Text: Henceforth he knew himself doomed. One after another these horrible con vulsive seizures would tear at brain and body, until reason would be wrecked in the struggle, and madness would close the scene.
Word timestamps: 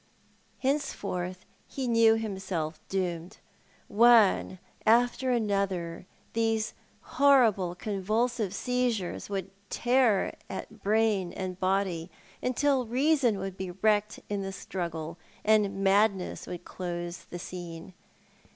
Henceforth 0.63 1.45
he 1.67 1.87
knew 1.87 2.15
himself 2.15 2.79
doomed. 2.89 3.37
One 3.87 4.57
after 4.83 5.29
another 5.29 6.07
these 6.33 6.73
horrible 7.01 7.75
con 7.75 8.01
vulsive 8.01 8.51
seizures 8.51 9.29
would 9.29 9.51
tear 9.69 10.35
at 10.49 10.81
brain 10.81 11.31
and 11.31 11.59
body, 11.59 12.09
until 12.41 12.87
reason 12.87 13.37
would 13.37 13.55
be 13.55 13.69
wrecked 13.69 14.19
in 14.27 14.41
the 14.41 14.51
struggle, 14.51 15.19
and 15.45 15.83
madness 15.83 16.47
would 16.47 16.65
close 16.65 17.25
the 17.25 17.37
scene. 17.37 17.93